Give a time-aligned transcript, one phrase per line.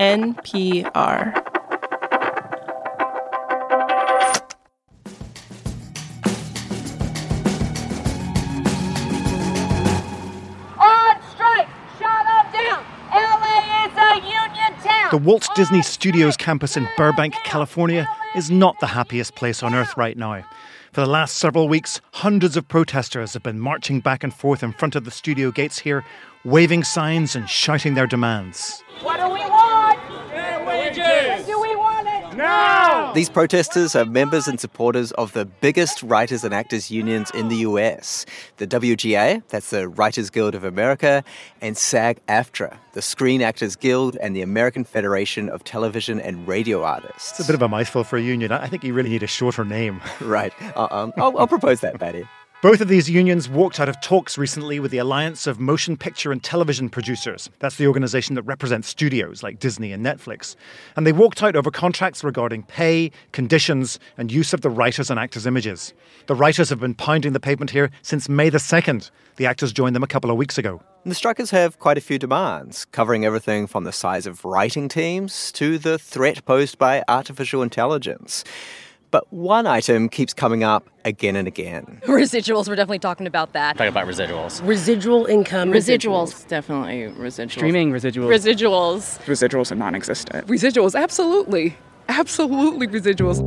[0.00, 1.34] NPR.
[15.10, 19.98] The Walt Disney Studios campus in Burbank, California, is not the happiest place on earth
[19.98, 20.42] right now.
[20.92, 24.72] For the last several weeks, hundreds of protesters have been marching back and forth in
[24.72, 26.04] front of the studio gates here,
[26.44, 28.82] waving signs and shouting their demands.
[30.94, 31.46] Fair wages!
[31.46, 33.12] Do we want it now?
[33.12, 37.56] These protesters are members and supporters of the biggest writers and actors unions in the
[37.56, 38.26] US
[38.56, 41.24] the WGA, that's the Writers Guild of America,
[41.60, 46.82] and SAG AFTRA, the Screen Actors Guild and the American Federation of Television and Radio
[46.84, 47.30] Artists.
[47.38, 48.52] It's a bit of a mouthful for a union.
[48.52, 50.00] I think you really need a shorter name.
[50.20, 50.52] right.
[50.76, 52.26] Uh, um, I'll, I'll propose that, Paddy.
[52.62, 56.30] Both of these unions walked out of talks recently with the Alliance of Motion Picture
[56.30, 57.48] and Television Producers.
[57.58, 60.56] That's the organization that represents studios like Disney and Netflix.
[60.94, 65.18] And they walked out over contracts regarding pay, conditions, and use of the writers' and
[65.18, 65.94] actors' images.
[66.26, 69.10] The writers have been pounding the pavement here since May the 2nd.
[69.36, 70.82] The actors joined them a couple of weeks ago.
[71.06, 75.50] The strikers have quite a few demands, covering everything from the size of writing teams
[75.52, 78.44] to the threat posed by artificial intelligence.
[79.10, 82.00] But one item keeps coming up again and again.
[82.06, 83.76] Residuals, we're definitely talking about that.
[83.76, 84.64] Talking about residuals.
[84.66, 85.72] Residual income.
[85.72, 86.46] Residuals.
[86.46, 87.50] Definitely residuals.
[87.50, 88.28] Streaming residuals.
[88.28, 89.18] Residuals.
[89.24, 90.46] Residuals are non existent.
[90.46, 91.76] Residuals, absolutely.
[92.08, 93.40] Absolutely residuals.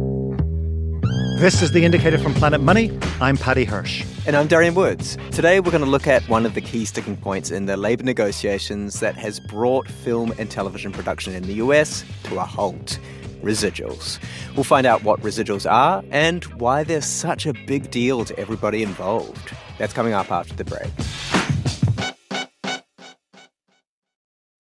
[1.40, 2.98] This is The Indicator from Planet Money.
[3.20, 4.06] I'm Paddy Hirsch.
[4.28, 5.18] And I'm Darian Woods.
[5.32, 8.04] Today we're going to look at one of the key sticking points in the labour
[8.04, 13.00] negotiations that has brought film and television production in the US to a halt
[13.44, 14.20] residuals.
[14.56, 18.82] We'll find out what residuals are and why they're such a big deal to everybody
[18.82, 19.54] involved.
[19.78, 20.92] That's coming up after the break.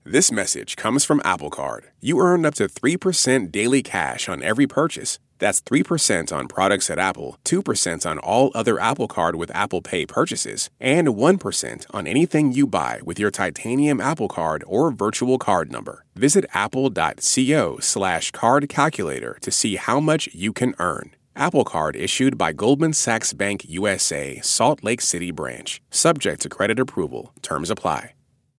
[0.05, 1.85] This message comes from Apple Card.
[1.99, 5.17] You earn up to 3% daily cash on every purchase.
[5.43, 10.05] That's 3% on products at Apple, 2% on all other Apple Card with Apple Pay
[10.05, 15.69] purchases, and 1% on anything you buy with your titanium Apple Card or virtual card
[15.69, 16.05] number.
[16.15, 21.13] Visit apple.co slash card calculator to see how much you can earn.
[21.35, 25.81] Apple Card issued by Goldman Sachs Bank USA, Salt Lake City branch.
[25.89, 27.33] Subject to credit approval.
[27.41, 28.13] Terms apply.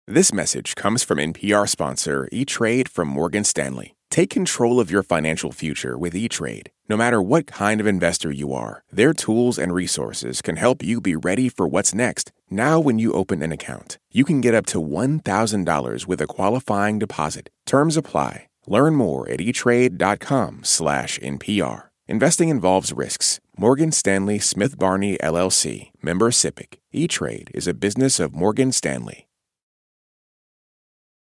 [0.05, 3.95] This message comes from NPR sponsor E-Trade from Morgan Stanley.
[4.11, 6.69] Take control of your financial future with E-Trade.
[6.87, 11.01] No matter what kind of investor you are, their tools and resources can help you
[11.01, 12.31] be ready for what's next.
[12.47, 16.99] Now when you open an account, you can get up to $1,000 with a qualifying
[16.99, 17.49] deposit.
[17.65, 18.49] Terms apply.
[18.67, 21.83] Learn more at etrade.com/slash NPR.
[22.07, 23.39] Investing involves risks.
[23.57, 26.75] Morgan Stanley Smith Barney LLC, member SIPC.
[26.91, 29.27] E-Trade is a business of Morgan Stanley.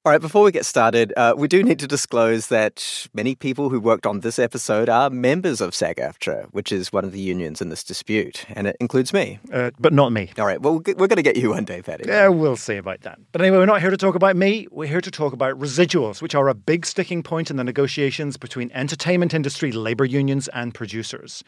[0.04, 3.68] All right, before we get started, uh, we do need to disclose that many people
[3.68, 7.20] who worked on this episode are members of SAG AFTRA, which is one of the
[7.20, 9.38] unions in this dispute, and it includes me.
[9.52, 10.32] Uh, but not me.
[10.40, 12.06] All right, well, we're going to get you one day, Paddy.
[12.08, 13.20] Yeah, we'll see about that.
[13.30, 14.66] But anyway, we're not here to talk about me.
[14.72, 18.36] We're here to talk about residuals, which are a big sticking point in the negotiations
[18.36, 21.44] between entertainment industry labour unions and producers.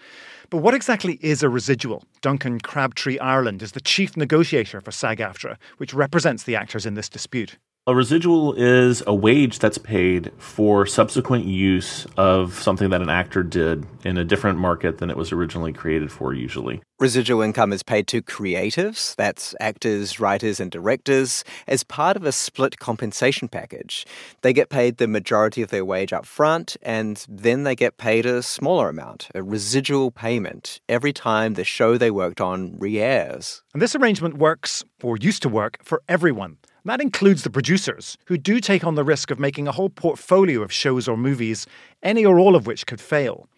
[0.50, 2.04] But what exactly is a residual?
[2.20, 6.94] Duncan Crabtree Ireland is the chief negotiator for SAG AFTRA, which represents the actors in
[6.94, 7.58] this dispute.
[7.86, 13.42] A residual is a wage that's paid for subsequent use of something that an actor
[13.42, 16.80] did in a different market than it was originally created for, usually.
[16.98, 22.32] Residual income is paid to creatives, that's actors, writers, and directors, as part of a
[22.32, 24.06] split compensation package.
[24.40, 28.24] They get paid the majority of their wage up front, and then they get paid
[28.24, 33.62] a smaller amount, a residual payment, every time the show they worked on re airs.
[33.74, 36.56] And this arrangement works, or used to work, for everyone.
[36.86, 40.60] That includes the producers, who do take on the risk of making a whole portfolio
[40.60, 41.66] of shows or movies,
[42.02, 43.48] any or all of which could fail.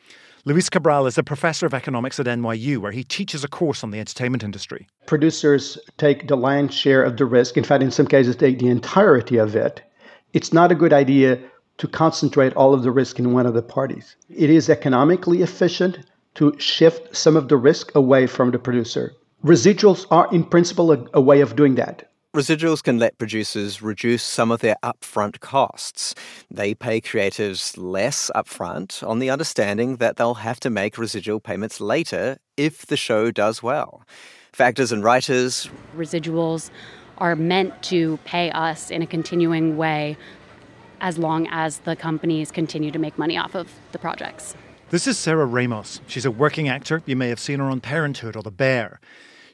[0.45, 3.91] Luis Cabral is a professor of economics at NYU, where he teaches a course on
[3.91, 4.87] the entertainment industry.
[5.07, 7.57] Producers take the lion's share of the risk.
[7.57, 9.83] In fact, in some cases, take the entirety of it.
[10.33, 11.41] It's not a good idea
[11.79, 14.15] to concentrate all of the risk in one of the parties.
[14.31, 15.99] It is economically efficient
[16.37, 19.15] to shift some of the risk away from the producer.
[19.45, 22.06] Residuals are, in principle, a, a way of doing that.
[22.37, 26.15] Residuals can let producers reduce some of their upfront costs.
[26.51, 31.81] They pay creatives less upfront on the understanding that they'll have to make residual payments
[31.81, 34.03] later if the show does well.
[34.53, 36.69] Factors and writers, residuals
[37.17, 40.19] are meant to pay us in a continuing way
[41.01, 44.55] as long as the companies continue to make money off of the projects.
[44.91, 46.03] This is Sarah Ramos.
[46.07, 47.03] She's a working actor.
[47.07, 49.01] You may have seen her on Parenthood or The Bear.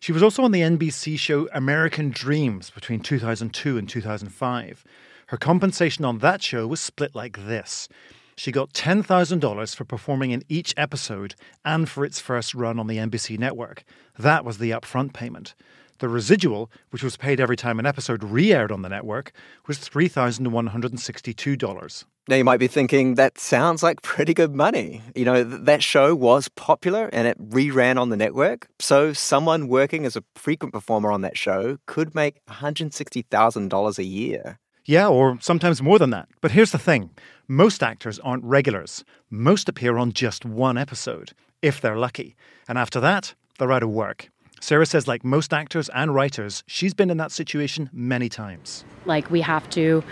[0.02, 4.84] She was also on the NBC show American Dreams between 2002 and 2005.
[5.28, 7.88] Her compensation on that show was split like this.
[8.34, 12.96] She got $10,000 for performing in each episode and for its first run on the
[12.96, 13.84] NBC network.
[14.18, 15.54] That was the upfront payment.
[16.02, 19.30] The residual, which was paid every time an episode re aired on the network,
[19.68, 22.04] was $3,162.
[22.26, 25.00] Now, you might be thinking, that sounds like pretty good money.
[25.14, 28.66] You know, th- that show was popular and it reran on the network.
[28.80, 34.58] So, someone working as a frequent performer on that show could make $160,000 a year.
[34.84, 36.26] Yeah, or sometimes more than that.
[36.40, 37.10] But here's the thing
[37.46, 41.30] most actors aren't regulars, most appear on just one episode,
[41.62, 42.34] if they're lucky.
[42.66, 44.30] And after that, they're out of work.
[44.62, 48.84] Sarah says, like most actors and writers, she's been in that situation many times.
[49.06, 50.04] Like, we have to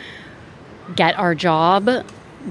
[0.96, 1.88] get our job,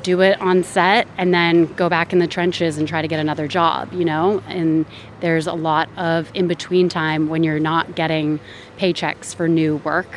[0.02, 3.20] do it on set, and then go back in the trenches and try to get
[3.20, 4.42] another job, you know?
[4.48, 4.86] And
[5.20, 8.40] there's a lot of in between time when you're not getting
[8.78, 10.08] paychecks for new work,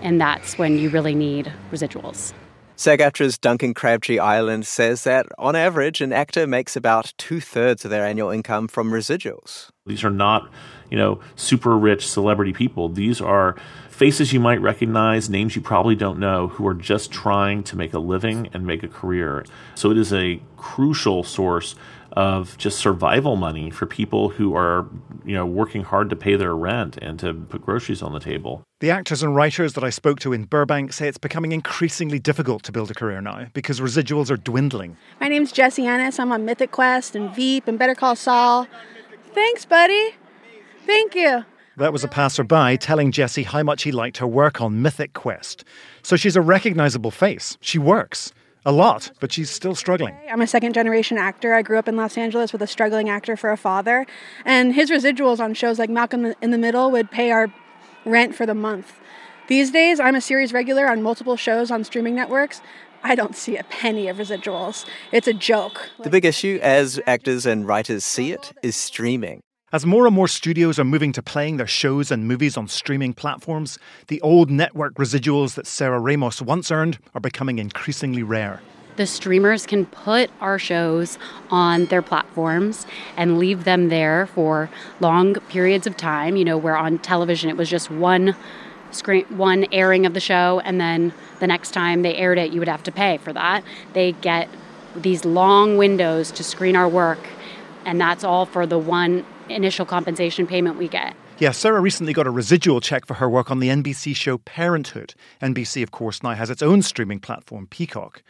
[0.00, 2.34] and that's when you really need residuals.
[2.76, 7.86] SAG AFTRA's Duncan Crabtree Ireland says that on average, an actor makes about two thirds
[7.86, 9.70] of their annual income from residuals.
[9.86, 10.50] These are not,
[10.92, 12.90] you know, super rich celebrity people.
[12.90, 13.56] These are
[13.88, 17.94] faces you might recognize, names you probably don't know, who are just trying to make
[17.94, 19.46] a living and make a career.
[19.74, 21.74] So it is a crucial source
[22.12, 24.86] of just survival money for people who are,
[25.24, 28.62] you know, working hard to pay their rent and to put groceries on the table.
[28.80, 32.64] The actors and writers that I spoke to in Burbank say it's becoming increasingly difficult
[32.64, 34.98] to build a career now because residuals are dwindling.
[35.22, 36.18] My name's Jessie Ennis.
[36.18, 38.66] I'm on Mythic Quest and Veep and Better Call Saul.
[39.32, 40.16] Thanks, buddy.
[40.86, 41.44] Thank you.
[41.78, 45.64] That was a passerby telling Jessie how much he liked her work on Mythic Quest.
[46.02, 47.56] So she's a recognizable face.
[47.60, 48.32] She works.
[48.64, 50.16] A lot, but she's still struggling.
[50.30, 51.52] I'm a second generation actor.
[51.52, 54.06] I grew up in Los Angeles with a struggling actor for a father,
[54.44, 57.52] and his residuals on shows like Malcolm in the Middle would pay our
[58.04, 59.00] rent for the month.
[59.48, 62.60] These days, I'm a series regular on multiple shows on streaming networks.
[63.02, 64.86] I don't see a penny of residuals.
[65.10, 65.90] It's a joke.
[66.00, 69.42] The big issue, as actors and writers see it, is streaming.
[69.74, 73.14] As more and more studios are moving to playing their shows and movies on streaming
[73.14, 73.78] platforms,
[74.08, 78.60] the old network residuals that Sarah Ramos once earned are becoming increasingly rare.
[78.96, 81.16] The streamers can put our shows
[81.50, 82.84] on their platforms
[83.16, 84.68] and leave them there for
[85.00, 86.36] long periods of time.
[86.36, 88.36] You know, where on television it was just one
[88.90, 92.58] screen, one airing of the show, and then the next time they aired it, you
[92.58, 93.64] would have to pay for that.
[93.94, 94.50] They get
[94.94, 97.26] these long windows to screen our work,
[97.86, 99.24] and that's all for the one
[99.54, 101.14] initial compensation payment we get.
[101.38, 105.14] Yeah, Sarah recently got a residual check for her work on the NBC show Parenthood.
[105.40, 108.22] NBC, of course, now has its own streaming platform, Peacock.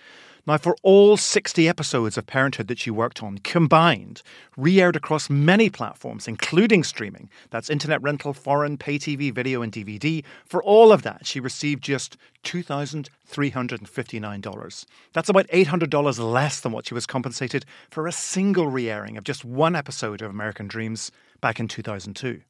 [0.45, 4.23] Now, for all 60 episodes of Parenthood that she worked on combined,
[4.57, 9.73] re aired across many platforms, including streaming that's internet rental, foreign, pay TV, video, and
[9.73, 14.87] DVD for all of that, she received just $2,359.
[15.13, 19.23] That's about $800 less than what she was compensated for a single re airing of
[19.23, 22.41] just one episode of American Dreams back in 2002.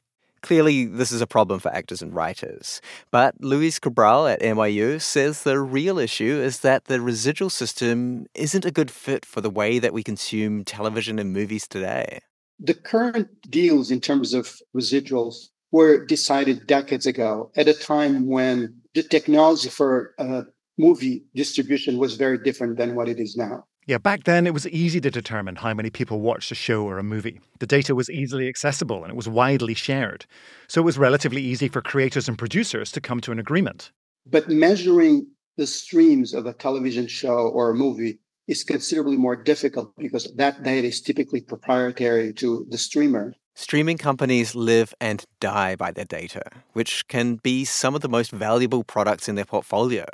[0.42, 2.80] Clearly, this is a problem for actors and writers.
[3.12, 8.64] But Luis Cabral at NYU says the real issue is that the residual system isn't
[8.64, 12.20] a good fit for the way that we consume television and movies today.
[12.58, 18.74] The current deals in terms of residuals were decided decades ago at a time when
[18.94, 20.42] the technology for uh,
[20.76, 23.64] movie distribution was very different than what it is now.
[23.86, 26.98] Yeah, back then it was easy to determine how many people watched a show or
[26.98, 27.40] a movie.
[27.58, 30.24] The data was easily accessible and it was widely shared.
[30.68, 33.90] So it was relatively easy for creators and producers to come to an agreement.
[34.24, 39.94] But measuring the streams of a television show or a movie is considerably more difficult
[39.96, 43.34] because that data is typically proprietary to the streamer.
[43.54, 46.42] Streaming companies live and die by their data,
[46.72, 50.06] which can be some of the most valuable products in their portfolio.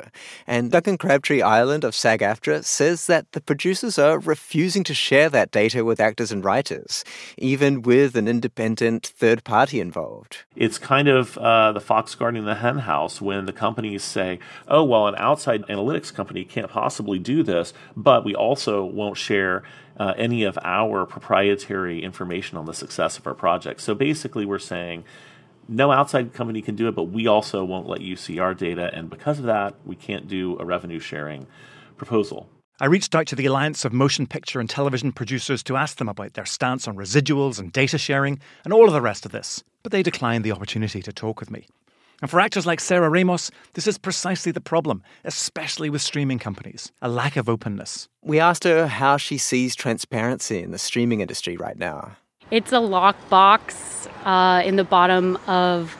[0.45, 5.29] And Duncan Crabtree Ireland of SAG AFTRA says that the producers are refusing to share
[5.29, 7.05] that data with actors and writers,
[7.37, 10.43] even with an independent third party involved.
[10.57, 14.83] It's kind of uh, the fox guarding the hen house when the companies say, oh,
[14.83, 19.63] well, an outside analytics company can't possibly do this, but we also won't share
[19.99, 23.81] uh, any of our proprietary information on the success of our project.
[23.81, 25.03] So basically, we're saying
[25.67, 28.89] no outside company can do it, but we also won't let you see our data.
[28.93, 31.45] And because of that, we can't do a revenue sharing
[31.97, 32.49] proposal.
[32.81, 36.07] I reached out to the Alliance of Motion Picture and Television Producers to ask them
[36.07, 39.65] about their stance on residuals and data sharing and all of the rest of this,
[39.83, 41.67] but they declined the opportunity to talk with me.
[42.21, 46.91] And for actors like Sarah Ramos, this is precisely the problem, especially with streaming companies
[47.01, 48.09] a lack of openness.
[48.21, 52.17] We asked her how she sees transparency in the streaming industry right now.
[52.51, 55.95] It's a lockbox uh, in the bottom of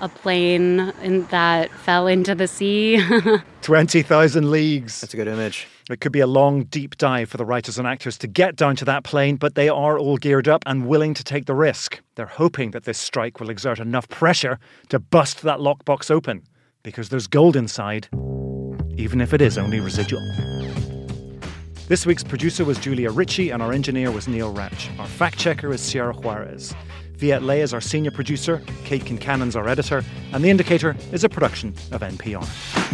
[0.00, 3.00] a plane in, that fell into the sea.
[3.62, 5.00] 20,000 leagues.
[5.00, 5.66] That's a good image.
[5.90, 8.74] It could be a long, deep dive for the writers and actors to get down
[8.76, 12.00] to that plane, but they are all geared up and willing to take the risk.
[12.14, 16.42] They're hoping that this strike will exert enough pressure to bust that lockbox open,
[16.82, 18.08] because there's gold inside,
[18.96, 20.22] even if it is only residual.
[21.86, 24.88] This week's producer was Julia Ritchie, and our engineer was Neal Rauch.
[24.98, 26.74] Our fact checker is Sierra Juarez.
[27.16, 31.28] Viet Le is our senior producer, Kate Concannon our editor, and The Indicator is a
[31.28, 32.93] production of NPR.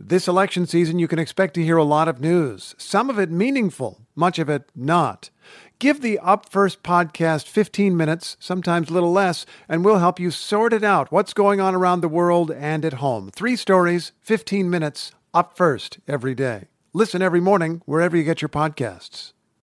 [0.00, 3.32] This election season, you can expect to hear a lot of news, some of it
[3.32, 5.30] meaningful, much of it not.
[5.80, 10.30] Give the Up First podcast 15 minutes, sometimes a little less, and we'll help you
[10.30, 13.32] sort it out what's going on around the world and at home.
[13.34, 16.68] Three stories, 15 minutes, up first every day.
[16.92, 19.32] Listen every morning wherever you get your podcasts.